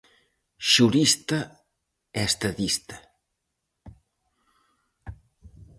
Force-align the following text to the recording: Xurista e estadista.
Xurista 0.71 1.39
e 2.19 2.21
estadista. 2.29 2.97